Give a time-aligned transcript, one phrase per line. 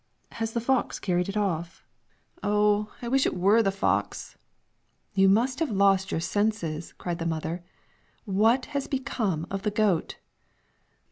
[0.31, 1.85] "Has the fox carried it off?"
[2.41, 4.35] "Oh, I wish it were the fox!"
[5.13, 7.63] "You must have lost your senses!" cried the mother.
[8.25, 10.17] "What has become of the goat?"